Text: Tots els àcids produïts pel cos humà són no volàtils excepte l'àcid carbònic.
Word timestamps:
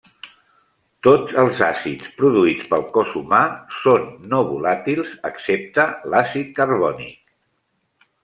Tots 1.07 1.35
els 1.41 1.59
àcids 1.65 2.07
produïts 2.21 2.65
pel 2.71 2.85
cos 2.95 3.11
humà 3.19 3.41
són 3.81 4.09
no 4.31 4.41
volàtils 4.49 5.13
excepte 5.31 5.85
l'àcid 6.15 6.49
carbònic. 6.61 8.09